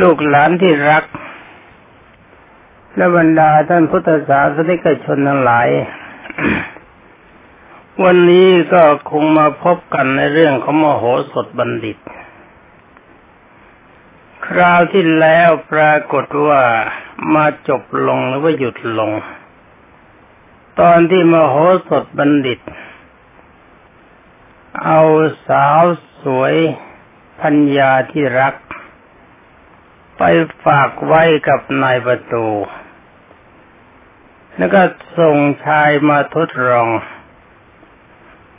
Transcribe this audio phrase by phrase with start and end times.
[0.00, 1.04] ลูกหลานที่รัก
[2.96, 5.68] และบรรดาท่านพุทธศาสนิกชนทั้งหลาย
[8.04, 11.98] วันนี้ก็คงมาพบกันในเรื่องของมโหสถบัณฑิต
[14.46, 16.62] คราวที่แล้วปรากฏว่า
[17.34, 19.10] มาจบลงหรือว่าหยุดลง
[20.80, 21.54] ตอนที่มโห
[21.88, 22.60] สถบัณฑิต
[24.84, 25.00] เอา
[25.48, 25.82] สาว
[26.22, 26.54] สวย
[27.40, 28.54] พัญญาที่รัก
[30.18, 30.22] ไป
[30.64, 32.46] ฝากไว้กับนายประตู
[34.56, 34.82] แล้วก็
[35.18, 36.88] ส่งชายมาทดลอง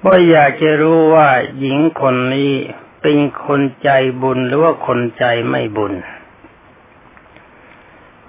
[0.06, 1.30] ว่าอยากจะรู้ว่า
[1.60, 2.52] หญิงคนนี้
[3.02, 3.90] เป็นคนใจ
[4.22, 5.94] บุญหรือว่าคนใจไม่บุญ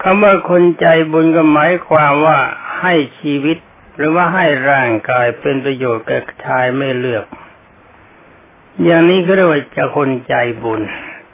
[0.03, 2.39] คำว่าคนใจบุญก็หมายความว่า
[2.81, 3.59] ให้ชีวิต
[3.97, 7.27] หรือว่าให้ร่างกายเป็นประโยชน์แก่ชายไม่เลือก
[8.85, 10.83] อย่างนี้ก็เรียกว่าจะคนใจบุญ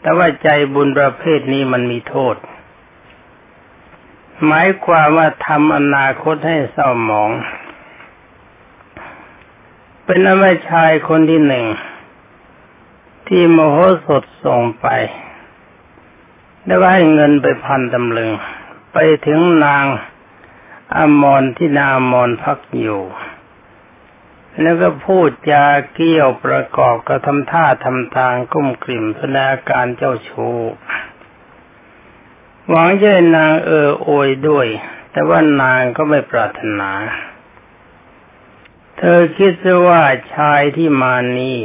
[0.02, 2.36] แต่ว่าใจบุญประเภทนี้มันมีโทษ
[4.46, 7.30] หมายความว่าทำอนาคตให้เศร้าหมอง
[10.04, 11.66] เป็นอวชายคนที่หนึ่ง
[13.28, 14.86] ที่มโหสถส่งไป
[16.66, 18.30] แล้วก็ให้เงินไปพันตำลึง
[18.92, 19.84] ไปถึงนาง
[20.96, 23.02] อมรที่นางอมรพักอยู่
[24.60, 25.64] แล้วก็พูดจา
[25.94, 30.58] เกี่ยวประกอบกับทำท่าทำทางกุ้มกลิ่มแสดงการเจ้าชู้
[32.68, 34.66] หวังจะนางเออโอยด้วย
[35.10, 36.90] แต่ว่านางก็ไม่ปรารถนา
[38.98, 39.52] เธอคิด
[39.88, 40.02] ว่า
[40.34, 41.58] ชายที่มานี้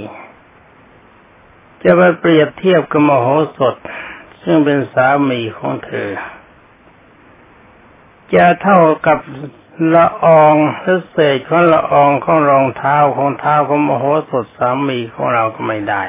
[1.83, 3.27] จะมาเปรียบเทียบกับมโห
[3.57, 3.75] สถ
[4.41, 6.09] ซึ่งเป็นสามีของเธอ
[8.33, 9.19] จะเท่ากับ
[9.93, 16.03] ละอองหรือเศษของละอองของรองเท้าของเท้าของมโหสถสามีของเราก็ไม่ได้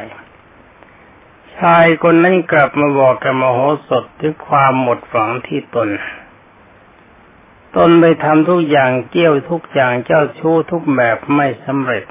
[1.56, 5.88] ชายคนนั้นกลับมาบอกกับมโหสถถึงความหมดหวังที่ตน
[7.76, 12.04] ตนไปทำทุกอย่างเกี่ยวทุกอย่างเจ้าชู้ทุกแบบไม่สำเร็จ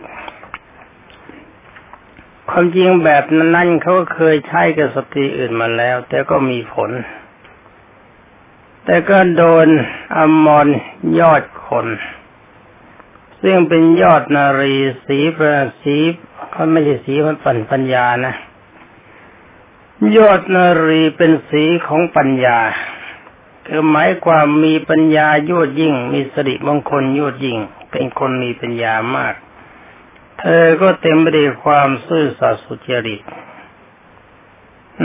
[2.49, 3.23] ความจริงแบบ
[3.55, 6.91] นั้นเขาเคยใช้กับสตรีอื่นมาแล้ว แต่ก็มีผล
[8.89, 9.67] แต่ก็โดน
[10.17, 10.67] อมร
[11.19, 11.87] ยอดคน
[13.41, 14.75] ซึ่งเป็นยอดนารี
[15.05, 15.97] สีประสี
[16.51, 18.33] เขาไม่ใช่สีมันปัญปัญญานะ
[20.17, 22.59] ยอดนารีเป็นสีของปัญญา
[23.65, 27.57] คือหมายความมีปัญญายวดยิ่ง มีสติมงคลยวดยิ่ง
[27.91, 29.35] เป็นคนมีปัญญามาก
[30.39, 33.21] เธอก็เต็มไปด้วยความซื่อสัตย์สุจริต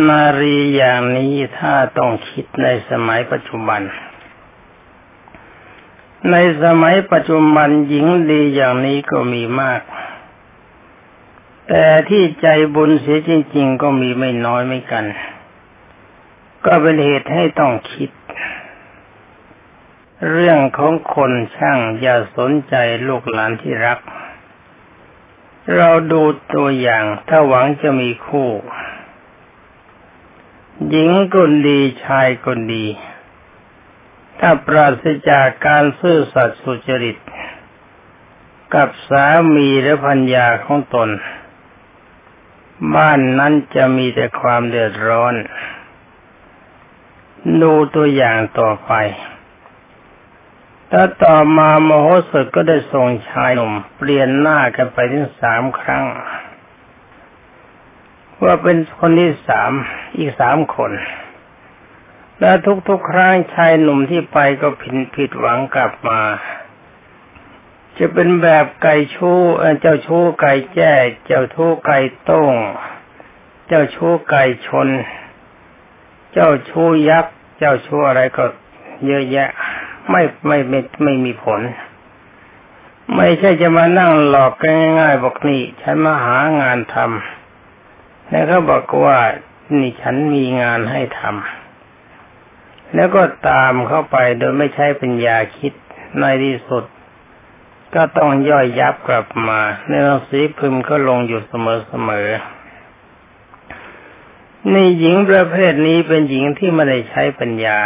[0.08, 3.82] นารีอย่างนี้ถ้าต้องคิดในสมัยปัจจุบัน
[6.30, 9.82] ในสมัยปัจจุบันหญิงดีอย่างนี้ก็มีมาก
[11.68, 15.04] แต่ที่ใจบุญเสียจริง ๆ ก็มีไม่น้อยไม่กัน
[16.66, 18.10] ก็เป็นเหตุให้ต้องคิด
[20.30, 22.74] เรื่องของคนช่างอย่าสนใจ
[23.08, 23.98] ลูกหลานที่รัก
[25.76, 26.22] เราดู
[26.54, 28.48] ตัวอย่างถ้าหวังจะมีคู่
[30.88, 32.86] หญิงก็ดีชายก็ดี
[34.38, 37.18] ถ้าปราศจากการซื่อสัตย์สุจริต
[38.74, 41.10] กับสามีและพัญญาของตน
[42.94, 45.34] บ้านนั้นจะมีแต่ความเดือดร้อน
[47.62, 48.92] ดูตัวอย่างต่อไป
[50.90, 56.04] ถ้าต่อมามโหสถก็ได้ส่งชายหนุ่มเปลี่ยนหน้ากันไปถึงสามครั้ง
[58.42, 59.72] ว่าเป็นคนที่สาม
[60.16, 60.92] อีกสามคน
[62.38, 62.52] และ
[62.88, 66.20] ทุกๆครั้งชายหนุ่มที่ไปก็ผิดผิดหวังกลับมา
[67.98, 69.38] จะเป็นแบบไก่ชู้
[69.80, 70.92] เจ้าชู้ไก่แจ้
[71.26, 71.98] เจ้าชู้ไก่
[72.28, 72.54] ต้ง
[73.66, 74.88] เจ้าชู้ไก่ชน
[76.32, 78.44] เจ้าชู้ยักษ์เจ้าชู้อะไรก็
[79.06, 79.50] เยอะแยะ
[80.10, 81.60] ไม่ไม่ไม่ไม่มีผล
[83.14, 87.41] ไม่ใช่จะมานั่งหลอกกันง่ายๆบอกนี่ ฉันมาหางานทำ
[88.32, 89.18] แล้วเขาบอกว่า
[89.78, 95.72] นี่ฉันมีงานให้ทำแล้วก็ตามเข้าไปโดยไม่ใช้ปัญญาคิด
[96.18, 96.84] ในที่สุด
[97.94, 107.78] ก็ต้องย่อยยับกลับมา ในหนังสือพิมพ์ก็ลงอยู่เสมอๆนี่หญิงประเภทนี้เป็นหญิงที่ไม่ได้ใช้ปัญญา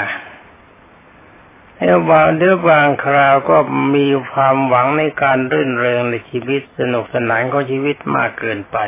[1.76, 3.56] แล้วบางเดือบางคราวก็
[3.94, 8.78] มีความหวังในการรื่นเริงในชีวิตสนุกสนานของชีวิตมากเกินไป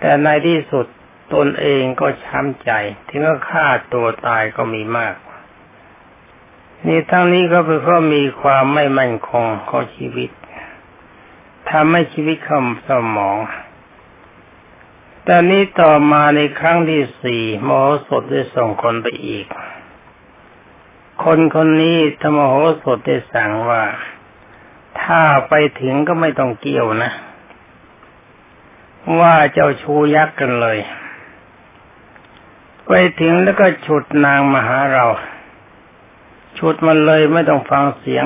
[0.00, 0.86] แต่ในที่สุด
[1.34, 2.70] ตนเองก็ช้ำใจ
[3.08, 5.14] ถึงก็ฆ่าตัวตายก็มีมาก
[6.86, 10.30] นี่ทั้งนี้ก็เป็นเพราะมีความไม่มั่นคงของชีวิต
[11.70, 13.38] ทำให้ชีวิตคำสมอง
[15.24, 19.46] แต่นี้ต่อมาในครั้งที่สี่มโหสถได้ส่งคนไปอีก
[21.24, 22.54] คนคนนี้ธรรมโห
[22.84, 23.82] สถได้สั่งว่า
[25.02, 27.12] ถ้าไปถึงก็ไม่ต้องเกี่ยวนะ
[29.20, 30.78] ว่าเจ้าชูยักษ์กันเลย
[32.86, 35.06] ไปถึงแล้วก็ฉุดนางมาหาเรา
[36.58, 38.24] ฉุดมันเลยไม่ต้องฟังเสียง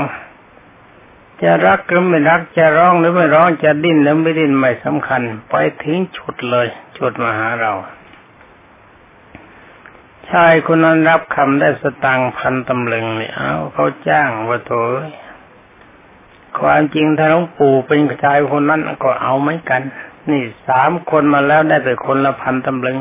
[1.43, 6.67] จะรักหรือไม่รักจะร้องหรือไม่ร้องจะดิ้นหรือไม่ดิ้นไม่สำคัญ ไปทิ้งฉุดเลย
[6.97, 7.73] ฉุดมาหาเรา
[10.29, 14.73] ชายคนนั้นรับคำได้สตังพันตำลึงเนี่ยเอาเขาจ้างว่าโถ
[16.61, 19.83] ความจริงถ้าหลวงปู่เป็นชายคนนั้นก็เอาเหมือนกัน
[20.31, 22.99] นี่สามคนมาแล้วได้ไปคนละพันตำลึง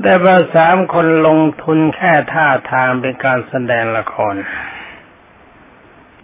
[0.00, 4.34] แต่ว่าสามคนลงทุนแค่ท่าทางเป็นการแสดงละคร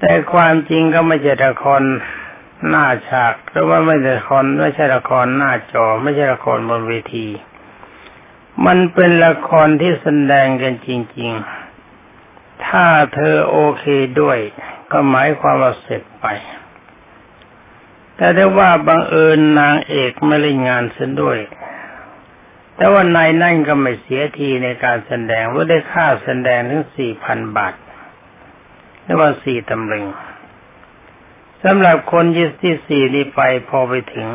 [0.01, 1.83] แต่ความจริงก็ไม่ใช่ละคร
[2.69, 7.27] หน้าฉากหรือว่าไม่ใช่ละครไม่ใช่ละครหน้าจอ ไม่ใช่ละครบนเวที
[8.67, 10.89] มันเป็นละครที่แสดงกันจ
[11.19, 11.31] ริง
[11.99, 13.85] ๆ ถ้าเธอโอเค
[14.21, 14.39] ด้วย
[14.93, 16.27] ก็หมายความว่าเสร็จไป
[18.17, 21.39] แต่ได้ว่าบังเอิญนางเอกไม่เล่นงานเส้นด้วย
[22.77, 27.75] แต่ว่านายนั่นก็ไม่เสียทีในการแสดงว่าได้ค่าแสดงถึงสี่พันบาท
[29.03, 30.07] เรียกว่าสี่ตำลึง
[31.65, 34.29] สำหรับคนยี่ที่สี่นี้ไปพอไปถึง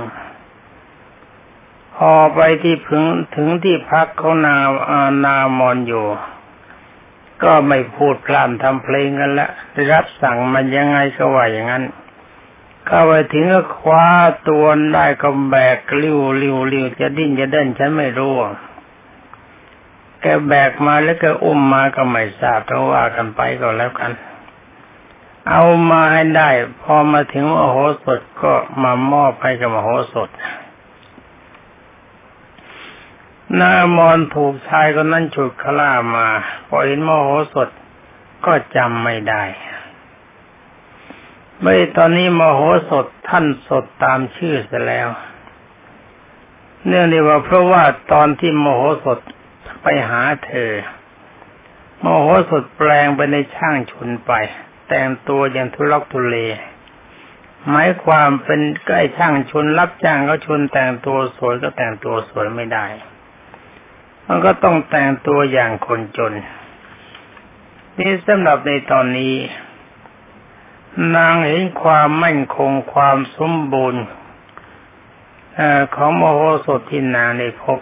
[1.96, 3.04] พอไปที่พึง
[3.36, 4.56] ถึงที่พักเของนา
[4.90, 6.08] อานามอนอยู่
[7.44, 9.50] ก็ไม่พูดพร่ำทำเพลงกันละ
[9.92, 11.84] รับสั่งมันยังไงก็ว่าอย่างนั้น
[12.86, 14.08] เข้าไปถึงก็คว้า
[14.50, 18.34] ตัวได้ก็แบกลิ้วลิ้วลิ้วจะดิ้นจะเดินฉันไม่รู้
[20.22, 24.12] แกแบกมาแล้วก็อุ้มมาก็ไม่ทราบเพราะว่ากันไปก็แล้วกัน
[25.50, 26.50] เอามาให้ได้
[26.82, 28.54] พอมาถึงมโหสถก็
[28.84, 30.30] มามอบให้กับมโหสถ
[33.60, 36.28] นามอนถูกชายคนนั้นฉุดขล่ามา
[36.68, 37.70] พอเห็นมโหสถ
[38.46, 39.44] ก็จำไม่ได้
[41.62, 42.60] ไม่ตอนนี้มโห
[42.90, 45.08] สถท่านสดตามชื่อเสียแล้ว
[46.88, 49.20] เนื่องในว่าเพราะว่าตอนที่มโหสถ
[49.82, 50.72] ไปหาเธอ
[52.04, 54.32] มโหสถแปลงไปในช่างชุนไป
[54.88, 56.38] แต่งตัวอย่างทุลักทุเล
[57.70, 62.86] หมายความเป็นใกล้ช่างชนรับจ้างเขาชนแต่งตัวสวยก็แต่งตัวสวยไม่ได้
[64.28, 66.34] มันก็ต้องแต่งตัวอย่างคนจน
[67.98, 69.34] นี่สำหรับในตอนนี้
[71.16, 74.04] นางเห็นความมั่นคงความสมบูรณ์
[75.96, 77.80] ของมโหสถที่นางในพบ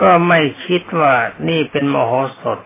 [0.00, 1.14] ก็ไม่คิดว่า
[1.48, 2.58] นี่เป็นมโหสถ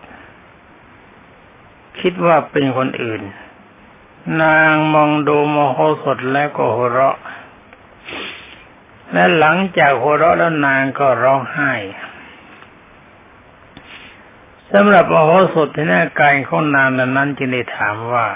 [1.99, 3.21] คิดว่าเป็นคนอื่น
[4.43, 7.17] นางมองดูโมโหสดแล้วก็หัวเราะ
[9.11, 11.73] และหลังจากหัวเราะแล้วนางก็ร้องไห้
[14.73, 18.27] สำหรับโมโหสดที่หน้ากายของนางนั้นจึงได้ถามว่า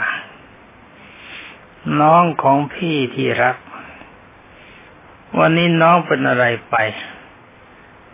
[2.00, 3.58] น้องของพี่ที่รัก
[5.40, 6.76] วันนี้น้องเป็นอะไรไป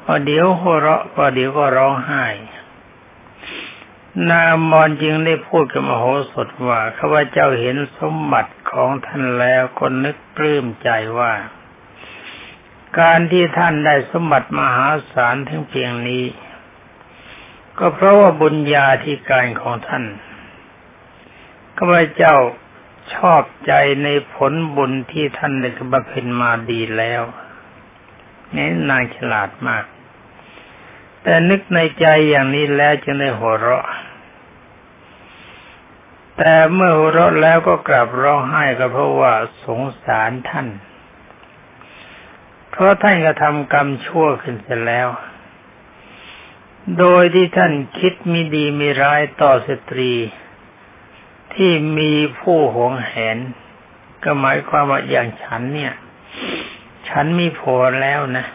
[0.01, 2.25] พอเดี๋ยวหัวเราะพอเดี๋ยวก็ร้องไห้
[4.30, 10.89] นามอนจึงได้พูดกับมโหสถว่าข้าพเจ้าเห็นสมบัติของท่านแล้วคนนึกปลื้มใจ
[11.19, 11.33] ว่า
[13.00, 16.24] การที่ท่านได้สมบัติมหาศาลถึงเพียงนี้
[17.79, 20.05] ก็เพราะว่าบุญญาธิการของท่าน
[21.77, 22.36] ข้าพเจ้า
[23.13, 27.21] ชอบใจในผลบุญที่ท่านได้บำเพ็ญมาดีแล้ว
[28.55, 29.86] นี่นางฉลาดมาก
[31.24, 33.88] แต่นึกในใจอย่างนี้แล้วจึงได้หัวเราะ
[36.38, 39.33] แต่เมื่อหัวเราะแล้วก็กลับร้องไห้ก็เพราะว่า
[39.65, 40.67] สงสารท่าน
[42.69, 45.07] เพราะท่านกระทำกรรมชั่วขึ้นเสร็จแล้ว
[46.98, 50.13] โดยที่ท่านคิดมีดีมีร้ายต่อสตรี
[51.53, 53.38] ที่มีผู้หวงแหน
[54.24, 55.93] ก็หมายความว่าอย่างฉันเนี่ย
[57.10, 58.46] ฉันมีผัวแล้วนะ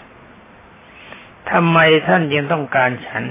[1.51, 3.25] ทำไมท่านยังต้องการฉัน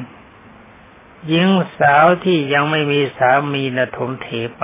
[1.28, 1.48] หญิง
[1.80, 4.64] สาวที่ยังไม่มีสามีนะถมเถไป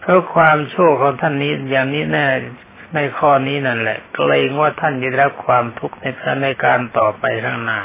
[0.00, 2.26] เพราะความโชคของท่านนี้อย่างนี้แน่
[2.94, 6.04] ในข้อนี้นั่นแหละเกรงว่าท่านจะได้รับความทุกข์ใน
[6.42, 7.80] ในการต่อไปข้างหน้า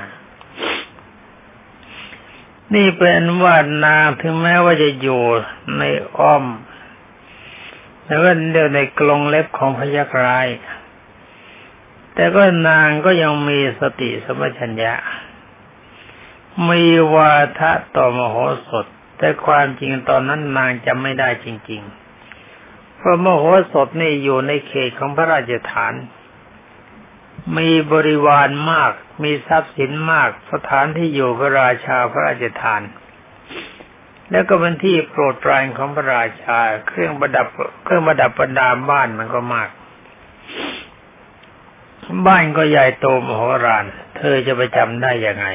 [2.75, 3.55] นี่เป็นว่า
[3.85, 5.23] นางถึงแม้ว่าจะอยู่
[5.77, 5.83] ใน
[6.17, 6.45] อ้อม
[8.03, 10.47] แต่ว่าเดียวในกรงเล็บของพยักราย
[12.13, 14.93] แต่ก็นางก็ยังมีสติสมัชัญญะ
[16.69, 16.83] มี
[17.13, 18.35] วาทะต่อมโห
[18.67, 18.85] สถ
[19.17, 21.81] แต่ความจริงตอนนั้นนางจำไม่ได้จริง
[22.37, 23.43] ๆ เพราะมโห
[23.73, 25.93] สถนี่อยู่ในเขตของพระราชฐาน
[27.57, 28.91] มีบริวารมาก
[29.23, 32.81] มีทรัพย์สินมาก สถานที่อยู่พระราชาพระราชทาน
[34.31, 37.47] แล้วก็เป็นที่โปรดปรานของพระราชา เครื่องประดับ
[37.83, 39.69] เครื่องประดับประดาบ้านมันก็มาก
[42.27, 43.85] บ้านก็ใหญ่โตมโหฬาร
[44.17, 45.45] เธอจะไปจำได้ยังไง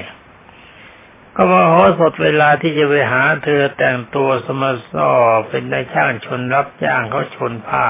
[1.36, 5.10] ก็มโหสถเวลาที่จะไปหา เธอแต่งตัวสมสอ
[5.48, 7.86] เป็นนายช่างชนรับจ้างเขาชนผ้า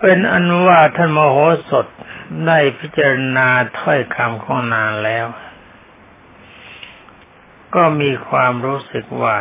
[0.00, 1.36] เป็นอันว่าท่านมโห
[1.70, 1.86] สถ
[2.46, 5.26] ได้พิจารณาถ้อยคำของนางแล้ว
[7.74, 9.36] ก็มีความรู้สึกว่า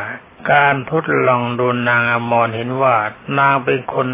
[0.51, 2.95] การทดลองดูนางอมรเห็นว่า
[3.37, 4.07] นางเป็นคน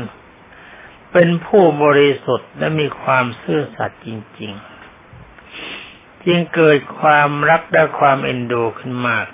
[1.11, 4.07] เป็นผู้บริสุทธิ์และมีความซื่อสัตย์จ
[4.39, 4.51] ริง
[5.39, 9.27] ๆ จึงเกิดความรักและความเอ็นดูขึ้นมาก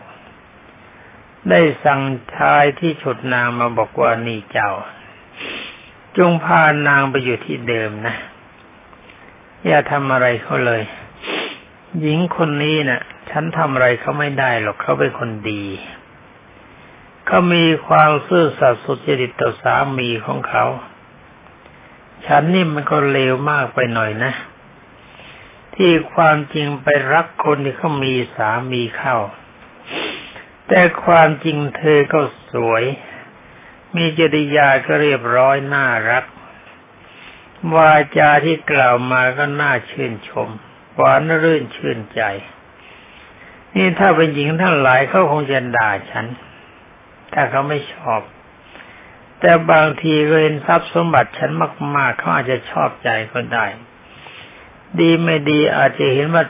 [1.50, 2.02] ได้สั่ง
[2.36, 4.72] ชายที่ฉุดนางมาบอกว่านี่เจ้า
[6.18, 8.16] จงพานางไปอยู่ที่เดิมนะ
[9.68, 10.84] อย่าทำอะไรเขาเลย
[12.00, 15.64] หญิงคนนี้นะ่ะ ฉันทำอะไรเขาไม่ได้หรอกเขาเป็นคนดี
[17.26, 20.66] เขามีความซื่อสัตย์สุจริตต่อสามีของเขา
[22.26, 24.34] ฉันนี่มันก็เลวมากไปหน่อยนะ
[25.76, 29.18] ที่ความจริงไปรักคนที่เขามีสามีเข้า
[30.68, 32.22] แต่ความจริงเธอก็
[32.54, 32.84] สวย
[33.96, 36.26] มีจริยาก็เรียบร้อยน่ารัก
[37.76, 40.50] วาจาที่กล่าวมาก็น่าชื่นชม
[40.96, 42.22] หวานรื่นชื่นใจ
[43.76, 46.26] นี่ถ้าเป็นหญิงทั้งหลายเขาคงจะด่าฉัน
[47.34, 48.22] ถ้าเขาไม่ชอบ
[49.40, 51.52] แต่บางทีเห็นทรัพย์สมบัติฉัน
[51.96, 53.66] มาก ๆเขาอาจจะชอบใจก็ได้
[55.00, 56.44] ดีไม่ดีอาจจะเห็นว่า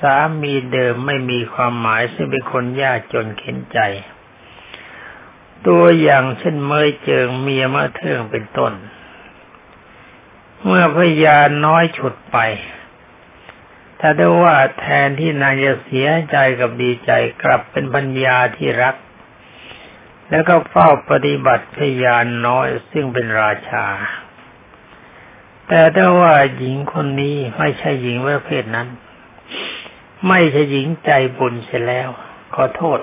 [0.00, 3.78] สามีเดิมไม่มีความหมายซึ่งเป็นคนยากจนเข็นใจ
[5.66, 8.72] ตัวอย่างเช่นเมยเจิงเมียมะเทิงเป็นต้น
[10.64, 12.38] เมื่อพยานน้อยฉุดไป
[14.00, 17.10] ถ้าได้ว่าแทนที่นางจะเสียใจกับดีใจ
[17.42, 18.94] กลับเป็นปัญญาที่รัก
[20.30, 23.86] แล้วก็เฝ้าปฏิบัติพยานน้อยซึ่งเป็นราชา
[25.68, 28.88] แต่ถ้าว่าหญิงคนนี้ไม่ใช่หญิงประเภทนั้น
[30.28, 32.08] ไม่ใช่หญิงใจบุญเสียแล้ว
[32.54, 32.98] ขอโทษ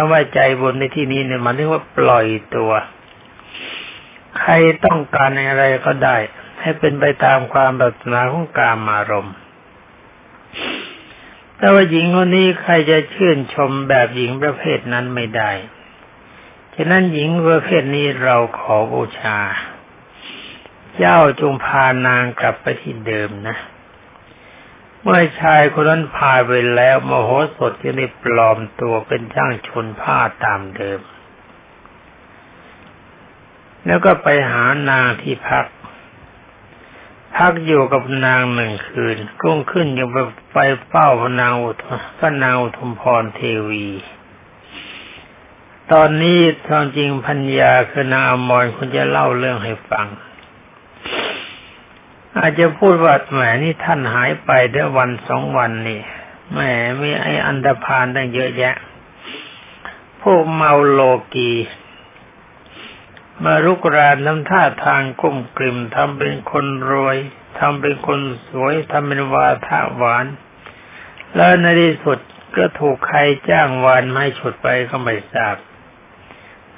[0.00, 2.26] คำว่าใจบนในที่นี้เนี่ยมันเรียกว่าปล่อย
[2.56, 2.72] ตัว
[4.38, 4.52] ใคร
[4.84, 6.16] ต้องการอะไรก็ได้
[6.60, 9.36] ให้เป็นไปตามความปรารถนาของกามารมณ์
[11.56, 15.50] แต่ว่าหญิงคนนี้ใครจะชื่นชมแบบหญิงประเภทนั้นไม่ได้
[16.74, 19.38] ฉะนั้นหญิงประเภทนี้เราขอบูชา
[20.96, 23.56] เจ้าจงพานางกลับไปที่เดิมนะ
[25.02, 31.00] เมื่อชายคนนั้นพาไปแล้วมโหสถก็ได้ปลอมตัวเป็นช่างชนผ้าตามเดิม
[33.86, 35.66] แล้วก็ไปหานางที่พัก
[37.36, 40.18] พักอยู่กับนางหนึ่งคืนกุ้งขึ้นยังไป
[40.52, 41.84] ไปเฝ้าพนางอุท
[42.18, 43.88] พนางอุทุมพรเทวี
[45.92, 50.06] ตอนนี้ทางจริงพัญญาคือนางอมรคุณจะเล่าเรื่องให้ฟัง
[52.36, 56.00] อาจจะพูดว่าแหมนี่ท่านหายไปได้วันสองวันนี่
[56.52, 56.60] แหม
[57.00, 58.74] มีไอ้อันดพานตั้งเยอะแยะ
[60.22, 61.00] พวกเมาโล
[61.34, 61.52] กี
[63.44, 67.16] มารุกรานทำท่าทางกุ้มกลิ่มทำเป็นคนรวย
[67.58, 70.26] ทำเป็นคนสวยทำเป็นวาทะหวาน
[71.34, 72.18] แล้วในที่สุด
[72.56, 73.18] ก็ถูกใคร
[73.50, 75.56] จ้างวานไม่ฉุดไปก็ไม่ทราบ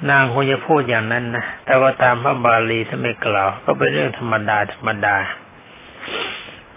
[0.09, 5.17] นางคงจะพูดอย่างนั้นนะแต่ว่าตามพระบาลีท่านไม่กล่าว ก็เป็นเรื่องธรรมดาธรรมดา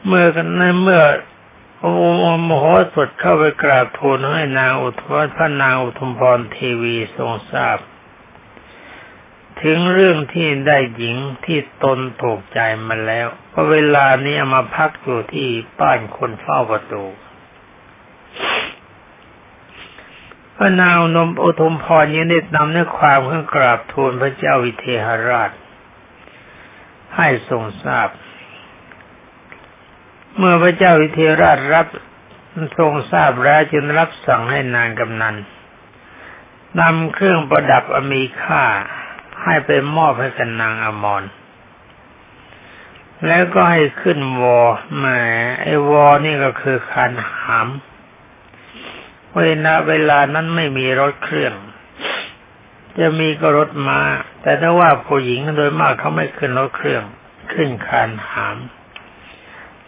[0.07, 1.03] เมื่อกันในเมื่อ
[1.85, 1.87] อ
[2.41, 2.65] มโห
[2.95, 7.79] สถเข้าไปกราบทูลให้นางอุทวพระนางอุทุมพรเทวีทรงทราบ
[9.63, 15.49] ถึงเรื่องที่ได้หญิงที่ตนถูกใจมาแล้วพอเวลานี้มาพักอยู่ที่
[15.81, 17.05] บ้านคนเฝ้าประตู
[20.57, 25.51] พระนางนมโอทมพรยังได้นำเนื้อความขึ้นกราบทูลพระเจ้าวิเทหราช
[27.17, 28.09] ให้ทรงทราบ
[30.37, 31.87] เมื่อพระเจ้าวิเทหราชรับ
[32.79, 35.37] ทรงทราบแล้วจึงรับสั่งให้นางกำนัน
[36.81, 38.65] นำเครื่องประดับอมีค่า
[39.43, 41.23] ให้ไปมอบให้กับนางอมร
[43.27, 44.61] แล้วก็ให้ขึ้นวอ
[44.97, 45.05] แหม
[45.61, 47.67] ไอวอนี่ก็คือคันหาม
[49.39, 51.55] เวลาเวลานั้นไม่มีรถเครื่อง
[53.01, 54.01] จะมีก็รถมา
[54.43, 57.05] แต่ถ้าว่าผู้หญิงโดยมากเขาไม่ขึ้นรถเครื่อง
[57.53, 58.59] ขึ้นคันหาม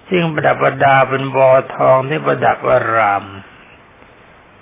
[0.09, 3.25] ซึ่งประดับประดาเป็นวอทองที่ประดับวราม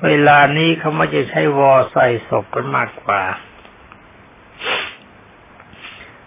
[0.04, 3.22] เวลานี้เขาไม่จะใช้วอใส่ศพกันมากกว่า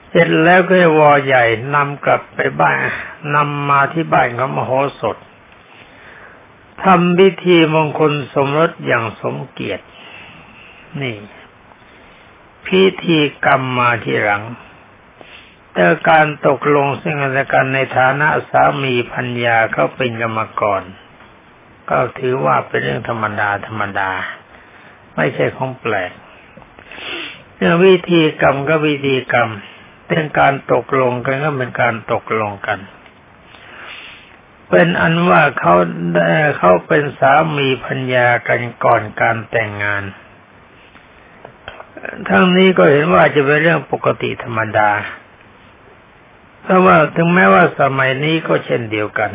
[0.09, 1.43] เสร็จแล้วก็วอใหญ่
[1.75, 2.77] นำกลับไปบ้าน
[3.35, 4.71] นำมาที่บ้านของมโห
[5.01, 5.17] สถ
[6.83, 9.85] ทำพิธีมงคลสมรสอย่างสมเกียรติ
[11.01, 11.15] นี่
[12.65, 14.43] พิธีกรรมมาที่หลัง
[15.73, 17.15] แต่การตกลงซึ่ง
[17.53, 20.81] กันในฐานะสามีพัญญาเขาเป็นกรรมกร
[21.89, 24.11] ก็ถือว่าเป็นเรื่องธรรมดาธรรมดา
[25.15, 26.11] ไม่ใช่ของแปลก
[27.55, 29.49] เรื่องวิธีกรรมก็วิธีกรรม
[30.07, 32.79] เรื่องการตกลงกันก็เป็นการตกลงกัน
[34.69, 35.75] เป็นอันว่าเขา
[36.57, 40.03] เขาเป็นสามีพัญญากันก่อนการแต่งงาน
[42.29, 44.91] ทั้งนี้ก็เห็นว่าจะเป็นเรื่องปกติธรรมดา
[46.61, 49.31] เพราะว่าถึงแม้ว่าสมัยนี้ก็เช่นเดียวกัน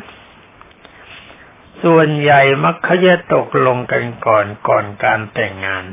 [1.82, 5.84] ส่วนใหญ่มักเขาจะตกลงกันก่อนก่อนการแต่งงาน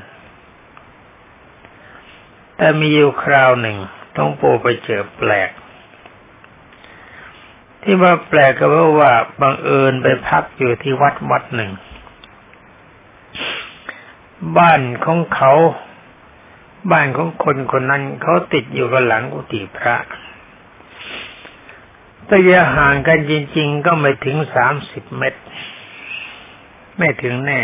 [2.57, 3.77] แต่มีอยู่คราวหนึ่ง
[4.17, 5.49] ต้องปู่ไปเจอแปลก
[7.83, 11.71] ที่ว่าแปลกก็เพราะว่าบังเอิญไปพักอยู่ที่วัดวัดหนึ่ง
[14.57, 15.53] บ้านของเขา
[16.91, 19.95] บ้านของคนคนนั้นเขาติดอยู่กับหลังกุฏิพระ
[22.31, 25.41] ระยะห่างกันจริง ๆ ก็ไม่ถึงสามสิบเมตร
[26.97, 27.61] ไม่ถึงแน่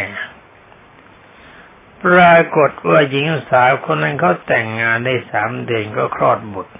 [2.03, 6.73] ปรากฏว่าหญิงสาวคนนั้นเขาแต่งงานได้สามเดือนก็คลอดบุตร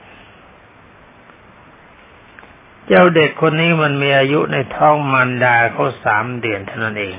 [2.88, 7.16] เจ้าเด็กคนนี้มันมีอายุในท้องมารดาเขาสามเดือนเท่านั้นเอง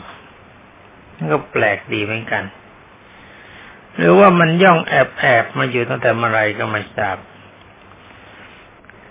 [1.17, 2.45] นก็แปลกดีเหมือนกัน
[3.97, 7.17] หรือว่ามันย่องแอบแอบมาอยู่ตั้งแต่เมื่อไรก็ไม่ทราบ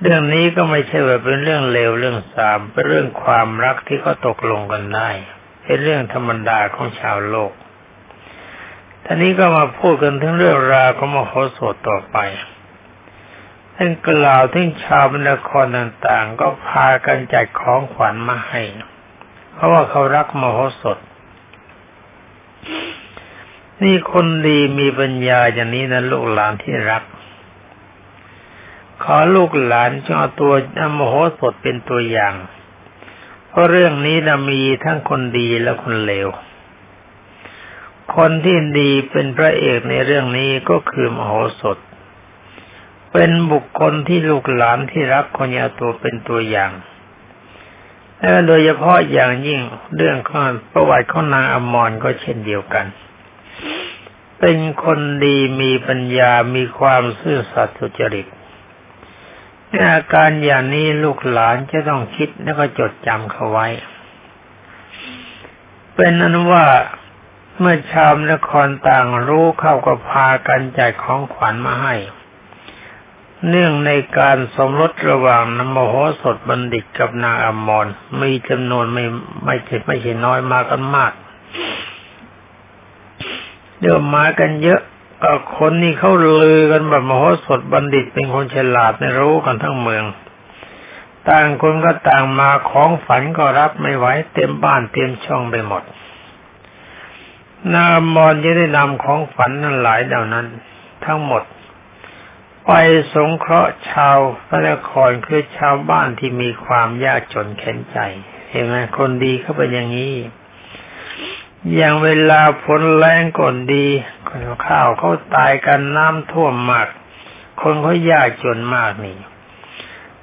[0.02, 5.10] เรื่องนี้ก็ไม่ใช่ว่าเป็นเรื่องเลวเรื่องสามเป็นเรื่องความรักที่เขาตกลงกันได้
[5.64, 7.52] เป็นเรื่องธรรมดาของชาวโลก
[9.04, 12.18] ท่านี้ก็มาพูดกันถึงเรื่องราวของมโหสถต่อไป
[13.76, 18.62] ท่านกล่าวถึงชาวบรรครต่างๆ ก็พากันจัดของขวัญมาให้
[19.54, 20.98] เพราะว่าเขารักมโหสถ
[23.84, 27.04] นี่คนดีมีปัญญาอย่างนี้นะลูกหลานที่รัก
[29.04, 32.34] ขอลูกหลานจงเอาตัวนโหสถเป็นตัวอย่าง
[33.48, 36.28] เพราะเรื่องนี้นะมีทั้งคนดีและคนเลว
[38.16, 41.78] คนที่ดีเป็นพระเอกในเรื่องนี้ก็คือมโหสถ
[43.18, 46.72] เป็นบุคคลที่ลูกหลานที่รักคนยาตัวเป็นตัวอย่าง
[48.20, 49.62] และโดยเฉพาะอย่างยิ่ง
[49.96, 52.86] เรื่องข้อประวัติของนางอมรก็เช่นเดียวกัน
[54.40, 58.28] เป็นคนดีมีปัญญามีความซื่อสัตย์สุจริต
[59.92, 63.68] อาการอย่างนี้ลูกหลานจะต้องคิดแล้วก็จดจำเขาไว้
[65.96, 66.66] เป็นนั้นว่า
[67.60, 71.96] เมื่อชาวนครต่างรู้เข้าก็พากันจ่ายของขวัญมาให้
[73.50, 77.88] เนื่องในการสมรสระหว่างนโมโหสถบัณฑิตกับนางอมร
[78.22, 79.04] มีจำนวนไม่
[79.46, 81.12] ไม่ใช่ไม่ใช่น้อยมากันมาก
[83.80, 84.82] เดี๋ยวมากันเยอะ
[85.24, 90.06] ก็คนนี้เขาลือกันแบบมโหสถบัณฑิตเป็นคนฉลาดในรู้กันทั้งเมือง
[91.28, 95.84] ต่างคนก็ต่างมาของฝันก็รับไม่ไหวเต็มบ้านเต็มช่องไปหมด
[97.74, 100.46] นามอนจะได้นำของฝันนั้นหลายเหล่านั้น
[101.06, 101.44] ทั้งหมด
[102.66, 102.72] ไป
[103.14, 107.98] สงเคราะห์ชาวพระนครคือชาวบ้านที่มีความยากจนเข็นใจ
[108.50, 110.16] เห็นไหมคนดีเขาเป็นอย่างนี้
[111.76, 113.88] อย่างเวลาฝนแรงก่อนดี
[114.28, 116.88] คนข้าวเขาตายกันน้ำท่วมมาก
[117.62, 119.18] คนเขายากจนมากนี่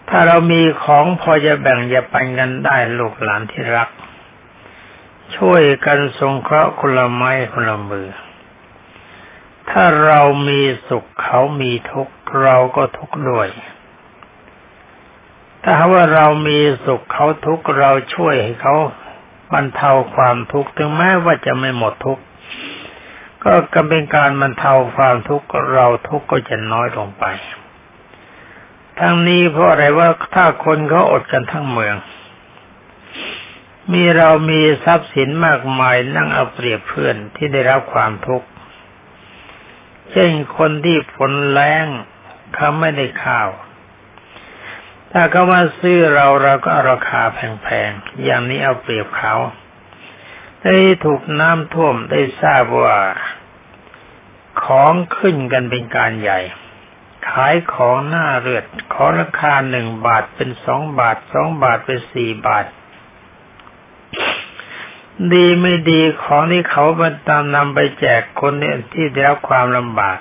[0.08, 3.88] ถ้าเรามีของพอจะแบ่งจะปันกันได้ลูกหลานที่รัก
[5.36, 8.08] ช่วยกันสงเคราะห์คนละไม้คนละมือ
[9.70, 13.48] ถ้าเรามีสุขเขามีทุกข์ เราก็ทุกข์ด้วย
[15.62, 18.74] ถ้าว่าเรามีสุขเขาทุกข์เราช่วยให้เขา
[19.52, 22.22] บรรเทาความทุกข์ถึงแม้ว่าจะไม่หมดทุกข์
[23.44, 27.24] ก็กำเป็นการบรรเทาความทุกข์เราทุกข์ก็จะน้อยลงไป
[28.98, 31.96] ทั้งนี้เพราะอะไรว่าถ้าคนเขาอดกันทั้งเมือง
[33.92, 38.46] มีเรามีทรัพย์สินมากมายนั่งเอาเปรียบเพื่อนที่ได้รับความทุกข์
[40.10, 41.86] เช่นคนที่ฝนแรง
[42.54, 43.48] เขาไม่ได้ข้าว
[45.12, 49.34] ถ้าเขามาซื้อเราเราก็ราคาแพงๆ อย่างนี้เอาเปรียบเขา
[50.62, 52.98] ได้ถูกน้ำท่วมได้ทราบว่า
[54.64, 56.40] ของขึ้นกันเป็นการใหญ่
[57.28, 62.66] ขายของหน้าเรือด ขอราคาหนึ่งบาทเป็นสองบาท สองบาทเป็นสี่บาท
[65.32, 70.18] ดีไม่ดีของที่เขาบรรตามนำไปแจกคนเนี่ยที่ได้รับความลำบาก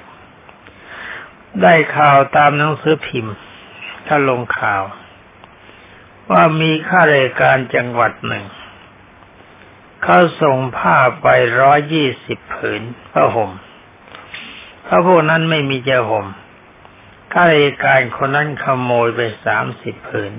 [1.61, 3.35] ได้ข่าวตามหนังสือพิมพ์
[4.07, 4.83] ถ้าลงข่าว
[6.31, 8.45] ว่ามีข้าราชการจังหวัดหนึ่ง
[10.03, 11.27] เขาส่งผ้าไป
[11.61, 13.51] ร้อยยี่สิบผืนผ้าห่ม
[14.85, 16.25] พระพวกนั้นไม่มีจะห่ม
[17.33, 20.33] ข้าราชการคนนั้นขโมยไปสามสิบผืน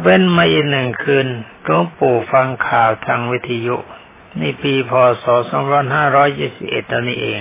[0.00, 1.26] เว้นมาอีกหนึ่งคืน
[1.62, 3.76] หลวงปู่ฟังข่าวทางวิทยุ
[4.38, 5.24] ในปีพศ
[6.08, 7.40] 2521ตอนนี้เอง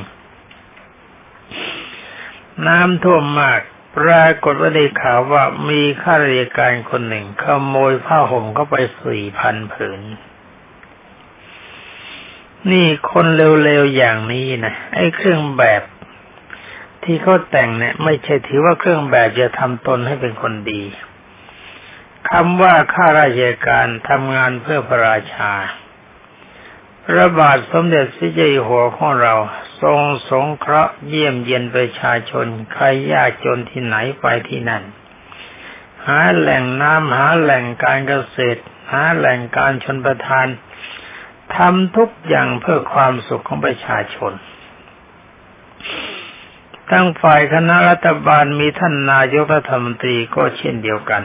[2.68, 3.62] น้ำท่วมมาก
[3.98, 10.02] ปรากฏว่าได้ข่าวว่ามีข้าราชการคนหนึ่งขโมยผ้าห่มเข้าไปสี่พันผืน
[12.72, 15.84] นี่คนเร็วๆอย่างนี้นะไอ้เครื่องแบบ
[17.04, 20.84] ที่เขาแต่งเนี่ย ไม่ใช่ถือว่าเครื่องแบบจะทำตนให้เป็นคนดี
[22.30, 25.52] คำว่าข้าราชการทำงานเพื่อพระราชา
[27.06, 29.36] พระบาทสมเด็จพระเจ้าอยู่หัวของเรา
[29.82, 32.84] ทรงสงเคราะห์เยี่ยมเยียนประชาชน ใคร
[33.14, 34.84] ยากจนที่ไหนไปที่นั่น
[36.08, 38.62] หาแหล่งน้ำหาแหล่งการเกษตร
[38.92, 40.48] หาแหล่งการชนประทาน
[41.56, 44.34] ทำทุกอย่างเพื่อความสุขของประชาชน
[46.90, 51.24] ทั้งฝ่ายคณะรัฐบาลมีท่านนายกรัฐมนตรีก็เช่นเดียวกัน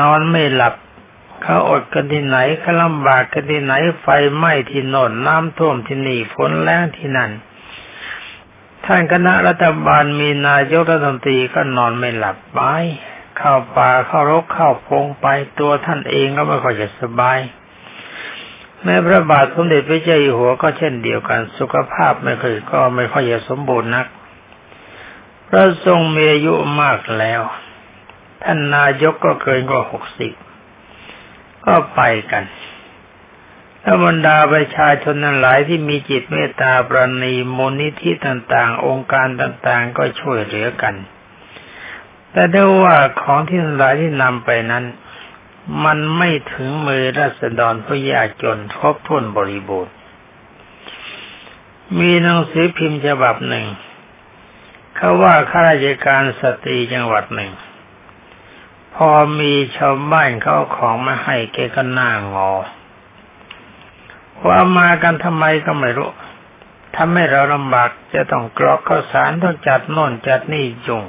[0.00, 0.74] นอนไม่หลับ
[1.42, 7.30] เขาอดกันที่ไหนเขาลำบากกันที่ไหน ไฟไหม้ที่โน่นน้ำท่วมที่นี่ฝนแรงที่นั่น
[8.84, 12.60] ท่านคณะรัฐบาลมีนายกรัฐมนตรีก็นอนไม่หลับไป
[13.36, 15.26] เข้าป่าเข้ารกเข้าพงไป
[15.58, 17.38] ตัวท่านเองก็ไม่ค่อยจะสบาย
[18.82, 24.06] แม้พระบาทสมเด็จพระเจ้าอยู่หัวก็เช่นเดียวกัน สุขภาพไม่ค่อยก็ไม่ค่อยจะสมบูรณ์นัก
[25.48, 27.42] พระทรงมีอายุมากแล้ว
[28.42, 30.32] ท่านนายกก็เกินกว่าหกสิบ
[31.66, 32.00] ก็ไป
[32.32, 32.44] กัน
[33.80, 40.94] แล้วบรรดาประชาชนนั้นหลายที่มีจิตเมตตาปราณีมูลนิธิต่างๆ องค์การต่างๆ ก็ช่วยเหลือกัน
[42.32, 44.84] แต่ได้ว่าของที่หลายที่นำไปนั้น
[45.84, 49.94] มันไม่ถึงมือรัษฎรผู้ยากจนครบถ้วนบริบูรณ์
[51.98, 53.66] มีหนังสือพิมพ์ฉบับหนึ่ง
[54.96, 57.52] เขาว่าข้าราชการสตรีจังหวัดหนึ่ง
[58.96, 62.52] พอมีชาวบ้านเขาของมาให้แกก็หน้างอ
[64.46, 66.10] ว่ามากันทำไมก็ไม่รู้
[66.96, 71.02] ทำให้เราลำบากจะต้องกรอกข้าวสารต้องจัดโน่นจัดนี่จุง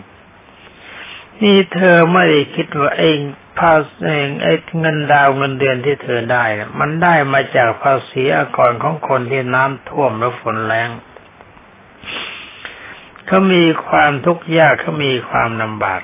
[1.41, 3.17] นี่เธอไม่ได้คิดว่าเอง
[3.59, 6.45] ภาษีเองไอ้เงินดาวเงินเดือนที่เธอได้
[6.79, 10.89] มันได้มาจากภาษีอากรของคนที่น้ำท่วมและฝนแรง
[13.25, 16.01] เขามีความทุกข์ยากเขามีความลำบาก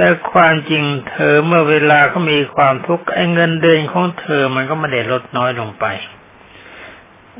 [0.00, 5.86] แต่ความจริงเธอเมื่อเวลาเขามีความทุกข์ไอ้เงินเดือนของเธอมันก็ไม่ได้ลดน้อยลงไป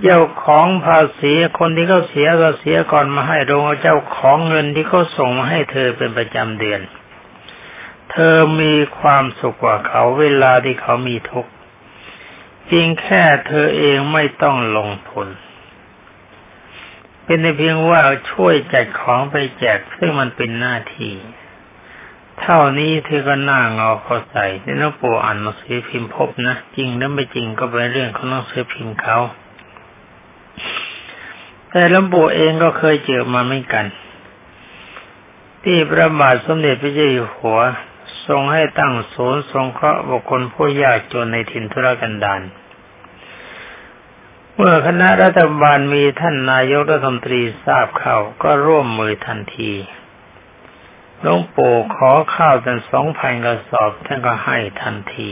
[0.03, 6.81] เจ้าของภาษีคนที่เขาเสียก็เสียก่อนมาให้โรงเจ้าของเงินที่เขาส่งมาให้เธอเป็นประจำเดือน
[8.11, 11.51] เธอมีความสุขกว่าเขาเวลาที่เขามีทุกข์
[12.65, 15.29] เพียงแค่เธอเองไม่ต้องลงทุน
[17.25, 21.15] เป็นเพียงว่าช่วยจัดของไปแจกซึ่งมันเป็นหน้าที่
[22.43, 29.19] เท่านี้เธอก็หน้าเงาพอใส่ที่น้องปู่อ่านหนังสือพิมพ์พบนะจริงหรือไม่จริงก็เป็นเรื่องของหนังสือพิมพ์เขา
[31.71, 33.87] แต่หลวงปู่เองก็เคยเจอมาไม่กัน
[35.65, 37.61] ที่พระบาทสมเด็จพระเจ้าอยู่หัว
[38.27, 42.43] ทรงให้ตั้งศูนย์สงเคราะห์บุคคลผู้ยากจนในถิ่นทุรกันดาร
[44.55, 49.73] เมื่อคณะรัฐบาลมีท่านนายกรัฐมนตรีทราบเข้าก็ร่วมมือทันที
[51.21, 55.31] หลวงปู่ขอข้าวเป็นสองพันกระสอบท่านก็ให้ทันที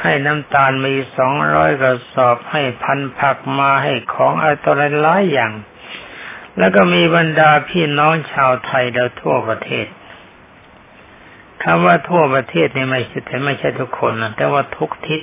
[0.00, 5.52] ให้น้ำตาลมีสองร้อยกระสอบให้พันผักมาให้ของอะไรต่ออะไรหลายอย่าง
[6.58, 9.86] แล้วก็มีบรรดาพี่น้องชาวไทยแล้วทั่วประเทศ
[11.62, 15.22] คำว่าทั่วประเทศนี่ไม่ใช่แต่ไม่ใช่ทุกคนนะแต่ว่าทุกทิศ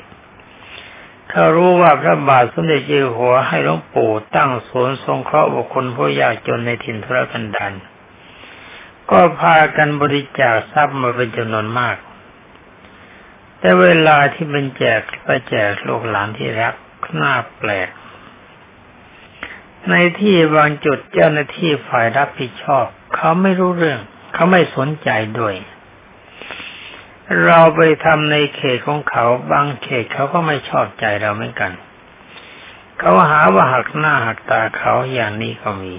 [1.29, 7.73] เขารู้ว่าพระบาทสมเด็จเจ้าหัวให้หลวงปู่ตั้งศูนย์สงเคราะห์บุคคลผู้ยากจนในถิ่นทุรกันดาร
[9.12, 11.98] ก็พากันบริจาคทรัพย์มาเป็นจำนวนมาก
[13.60, 16.76] แต่เวลาที่เป็นแจกไปแจกลูกหลานที่รัก
[17.22, 17.89] น่าแปลก
[19.89, 24.00] ในที่บางจุดเจ้าหน้าที่ฝ่ายรับผิดชอบ เขาไม่รู้เรื่อง
[24.34, 25.56] เขาไม่สนใจด้วย
[27.45, 31.72] เราไปทำในเขตของเขา บางเขตเขาก็ไม่ชอบใจเราเหมือนกัน
[33.00, 35.95] เขาหาว่าหักหน้าหักตาเขาอย่างนี้ก็มี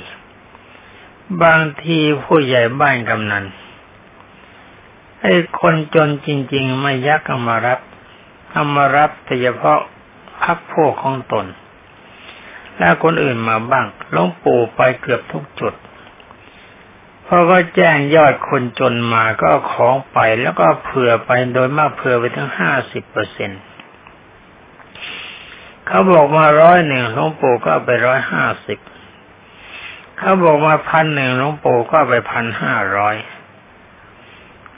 [1.42, 3.44] บางทีผู้ใหญ่บ้านกำนัน
[5.22, 7.80] ไอ้คนจนจริง ๆ ไม่ยักเอามารับ
[8.52, 9.80] เอามารับแต่เฉพาะ
[10.42, 11.46] พักพวกของตน
[12.78, 15.74] แล้วคนอื่นมาบ้างลวงปู่ไปเกือบทุกจุด
[17.26, 23.50] พพอก็แจ้งยอดคนจนมาก็ของไปแล้วก็เผื่อไปโดยมากเผื่อไปทั้งห้าสิบเปอร์เซ็น
[25.86, 28.78] เขาบอกมาร้อยหนึ่งหลวงปู่ก็ไปร้อยห้าสิบ
[30.22, 33.16] เขาบอกมาพันหนึ่งหลวงปู่ก็ไปพันห้าร้อย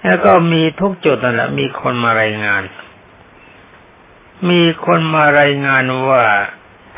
[0.02, 2.62] แล้วก็มีทุกจุดนั่นแหละมีคนมารายงาน
[4.50, 6.24] มีคนมารายงานว่า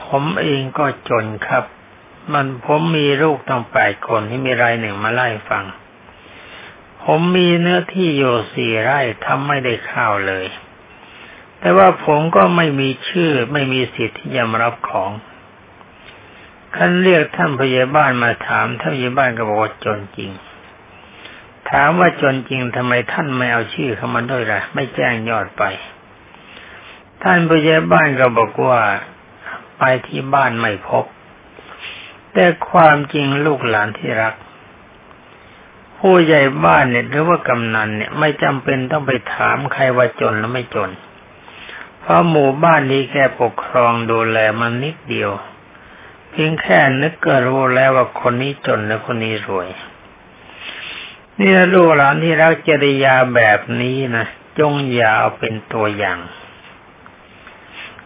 [0.04, 1.64] ผมเองก็จนครับ
[2.32, 5.64] มันผมมีลูกตั้งแปดคนที่มีรายหนึ่งมาไล่ฟัง
[7.04, 10.46] ผมมีเนื้อที่อยู่สี่ไร่ทำไม่ได้ข้าวเลย
[11.60, 15.10] แต่ว่าผมก็ไม่มีชื่อไม่มีสิทธิ์ที่จะมารับของ
[16.74, 20.30] คันเรียกท่านพยาบาลมาถามท่านพยาบาลก็บอกว่าจนจริง
[21.70, 25.62] ถามว่าจนจริงทำไมท่านไม่เอาชื่อเข้ามาด้วยล่ะ ไม่แจ้งยอดไป
[27.22, 28.80] ท่านพยาบาลก็บอกว่า
[29.78, 31.04] ไปที่บ้านไม่พบ
[32.32, 34.34] แต่ความจริงลูกหลานที่รัก
[35.98, 40.90] ผู้ใหญ่บ้านเนี่ยหรือว่ากำนันเนี่ย ไม่จำเป็นต้องไปถามใครว่าจนหรือไม่จน
[42.00, 45.30] เพราะหมู่บ้านนี้แค่ปกครองดูแลมันนิดเดียว
[46.36, 49.68] เพียงแค่นึกก็รู้แล้วว่าคนนี้จนและคนนี้รวย
[51.38, 54.26] นี่ลูกหลานที่รักจริยาแบบนี้นะ
[54.58, 56.18] จงอย่าเอาเป็นตัวอย่าง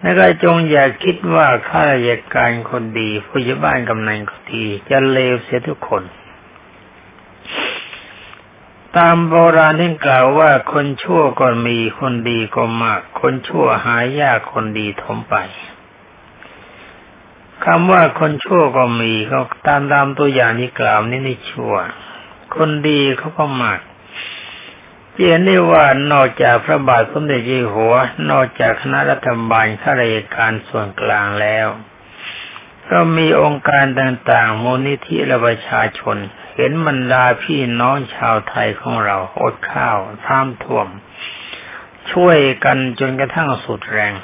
[0.01, 6.03] แล้วก็จงอย่าคิดว่าข้าราชการคนดีผู้ใหญ่บ้านกำนันคนดีจะเลวเสียทุกคน
[8.97, 15.37] ตามโบราณที่กล่าวว่าคนชั่วก็มีคนดีก็มาก คนชั่วหายากคนดีทมไป
[17.65, 21.75] คำว่าคนชั่วก็มีเขาตามตามตัวอย่างที่กล่าวนี่นี่ชั่ว
[22.55, 23.81] คนดีเขาก็มาก
[25.15, 27.95] เห็นได้ว่านอกจากพระบาทสมเด็จเจ้าหัว
[28.31, 31.69] นอกจากคณะรัฐบาลข้าราชการส่วนกลางแล้ว
[32.91, 36.17] ก็มีองค์การต่างๆมูลนิธิและประชาชน
[36.57, 40.89] เห็นบรรดาพี่น้องชาวไทยของเราอดข้าวท่ามท่วม
[42.13, 44.15] ช่วยกันจนกระทั่งสุดแรง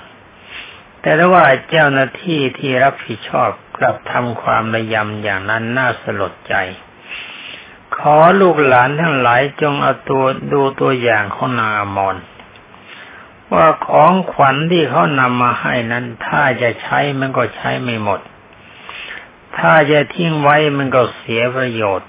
[1.06, 6.54] แต่ว่าเจ้าหน้าที่ที่รับผิดชอบกลับทำความระยำอย่างนั้นน่าสลดใจ
[7.96, 12.16] ขอลูกหลานทั้งหลายจงเอาตัวดูตัวอย่างของนางอมร
[13.52, 18.20] ว่าของขวัญที่เขานำมาให้นั้น ถ้าจะใช้มันก็ใช้ไม่หมด
[19.58, 22.08] ถ้าจะทิ้งไว้มันก็เสียประโยชน์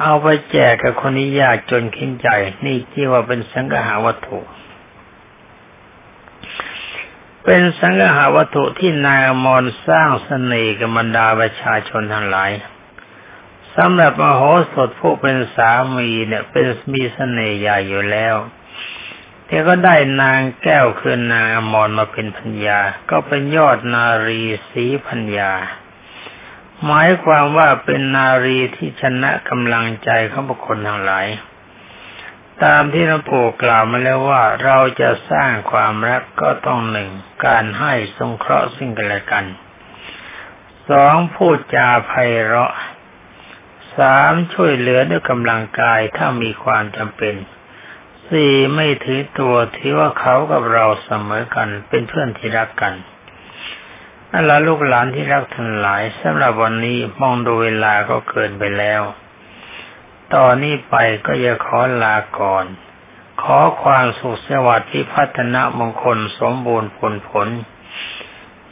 [0.00, 2.28] เอาไปแจกกับคนนี้ยากจนขิ้นใจ
[2.64, 4.38] นี่ที่ว่าเป็นสังหาวัตถุ
[7.48, 12.50] เป็นสังหาวัตถุที่นายอมรสร้างสเสน่ห์กับบรรดาประชาชนทั้งหลาย
[13.76, 18.36] สำหรับมโหสถผู้เป็นสามีเนี่ย เป็นมีเสน่ห์ใหญ่อยู่แล้ว
[19.46, 22.80] แต่ก็ได้นางแก้วคือนางอมรมาเป็นพัญญา
[23.10, 25.52] ก็เป็นยอดนารีสีพัญญา
[26.84, 31.26] หมายความว่าเป็นนารีที่ชนะกำลังใจของบุคคลทั้งหลาย
[32.64, 37.10] ตามที่หลวงปู่กล่าวมาแล้วว่าเราจะสร้างความรักก็ต้องหนึ่ง
[37.46, 39.44] การให้สงเคราะห์ซึ่งกันและกัน
[40.90, 42.12] สองพูดจาไพ
[42.44, 42.72] เราะ
[43.96, 47.34] สามช่วยเหลือด้วยกำลังกายถ้ามีความจำเป็น
[48.28, 52.94] สี่ไม่ถือตัวถือว่าเขากับเราเสมอกันเป็นเพื่อนที่รักกัน
[54.30, 59.02] นั่นละลูกหลานที่รักทั้งหลายสำหรับวันนี้มองดูเวลาก็เกินไปแล้ว
[60.34, 60.94] ตอนนี้ไป
[61.26, 62.64] ก็จะขอลาก่อน
[63.42, 67.48] ขอความสุขสวัสดิ์ที่พัฒนามงคลสมบูรณ์ผลผล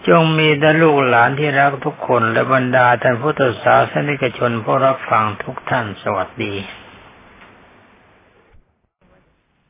[0.09, 6.55] จงมีแต่ลูกหลานที่รักทุกคนและบรรดาท่านพุทธศาสนิกชนผู้รับฟังทุกท่านสวัสดี